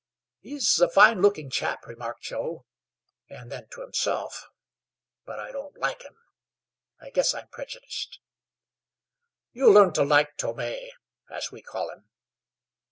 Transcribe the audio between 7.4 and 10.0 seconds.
prejudiced." "You'll learn